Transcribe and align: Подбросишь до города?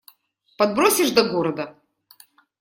Подбросишь 0.57 1.11
до 1.11 1.23
города? 1.29 1.75